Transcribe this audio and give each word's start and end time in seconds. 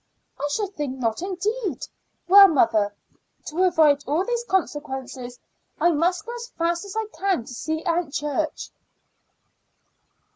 "I 0.39 0.47
should 0.49 0.73
think 0.75 0.97
not, 0.97 1.21
indeed. 1.21 1.85
Well, 2.27 2.47
mother, 2.47 2.95
to 3.45 3.61
avoid 3.65 4.03
all 4.07 4.25
these 4.25 4.43
consequences 4.45 5.37
I 5.79 5.91
must 5.91 6.25
go 6.25 6.33
as 6.35 6.47
fast 6.57 6.85
as 6.85 6.95
I 6.95 7.05
can 7.19 7.45
to 7.45 7.53
see 7.53 7.83
Aunt 7.83 8.11
Church." 8.11 8.71